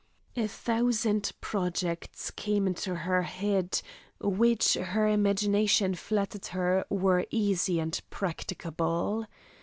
A 0.35 0.47
thousand 0.47 1.31
projects 1.41 2.31
came 2.31 2.65
into 2.65 2.95
her 2.95 3.21
head, 3.21 3.83
which 4.19 4.73
her 4.73 5.07
imagination 5.07 5.93
flattered 5.93 6.47
her 6.47 6.85
were 6.89 7.27
easy 7.29 7.77
and 7.79 8.01
practicable. 8.09 9.27